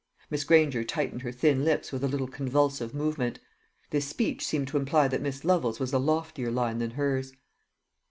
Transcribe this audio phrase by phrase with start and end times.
[0.31, 3.37] Miss Granger tightened her thin lips with a little convulsive movement.
[3.91, 7.33] This speech seemed to imply that Miss Lovel's was a loftier line than hers.